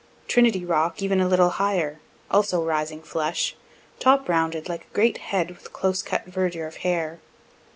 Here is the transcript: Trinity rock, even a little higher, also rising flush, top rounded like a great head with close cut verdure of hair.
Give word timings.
Trinity 0.27 0.65
rock, 0.65 0.99
even 1.03 1.21
a 1.21 1.27
little 1.27 1.51
higher, 1.61 1.99
also 2.31 2.63
rising 2.65 3.03
flush, 3.03 3.55
top 3.99 4.27
rounded 4.27 4.67
like 4.67 4.85
a 4.85 4.95
great 4.95 5.19
head 5.19 5.51
with 5.51 5.71
close 5.73 6.01
cut 6.01 6.25
verdure 6.25 6.65
of 6.65 6.77
hair. 6.77 7.19